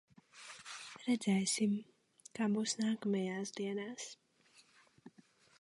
Redzēsim, 1.07 1.75
kā 2.39 2.49
būs 2.57 2.73
nākamajās 2.81 3.57
dienās. 3.61 4.11